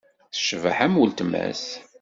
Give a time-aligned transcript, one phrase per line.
[0.33, 1.65] Tecbeḥ am weltma-s.